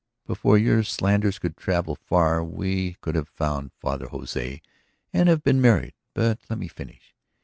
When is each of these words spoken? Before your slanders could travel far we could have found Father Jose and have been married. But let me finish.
Before 0.25 0.57
your 0.57 0.81
slanders 0.83 1.37
could 1.37 1.55
travel 1.55 1.95
far 1.95 2.43
we 2.43 2.93
could 3.01 3.13
have 3.13 3.29
found 3.29 3.71
Father 3.79 4.07
Jose 4.07 4.59
and 5.13 5.29
have 5.29 5.43
been 5.43 5.61
married. 5.61 5.93
But 6.15 6.39
let 6.49 6.57
me 6.57 6.67
finish. 6.67 7.13